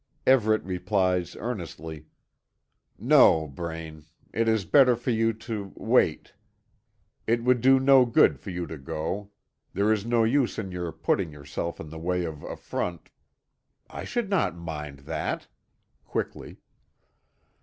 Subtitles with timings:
[0.25, 2.07] Everet replies earnestly:
[2.97, 4.05] "No, Braine.
[4.33, 6.33] It is better for you to wait.
[7.27, 9.29] It would do no good for you to go.
[9.75, 13.11] There is no use in your putting yourself in the way of affront"
[13.91, 15.45] "I should not mind that,"
[16.03, 16.57] quickly.